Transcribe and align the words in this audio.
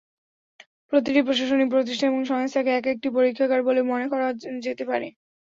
প্রতিটি 0.91 1.21
প্রশাসনিক 1.23 1.67
প্রতিষ্ঠান 1.71 2.07
এবং 2.09 2.21
সংস্থাকে 2.25 2.71
এক 2.73 2.85
একটি 2.93 3.07
পরীক্ষাগার 3.11 3.59
গলে 3.59 3.79
বলে 3.79 3.91
মনে 3.91 4.05
করা 4.11 4.27
যেতে 4.65 4.83
পারে। 4.87 5.07